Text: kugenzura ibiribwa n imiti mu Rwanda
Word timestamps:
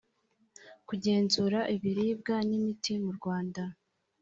kugenzura 0.87 1.59
ibiribwa 1.75 2.35
n 2.49 2.51
imiti 2.59 2.93
mu 3.03 3.11
Rwanda 3.17 3.61